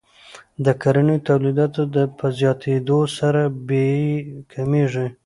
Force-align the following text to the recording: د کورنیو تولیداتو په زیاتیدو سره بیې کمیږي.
د 0.65 0.67
کورنیو 0.81 1.23
تولیداتو 1.27 1.81
په 2.17 2.25
زیاتیدو 2.39 2.99
سره 3.17 3.41
بیې 3.67 3.99
کمیږي. 4.51 5.07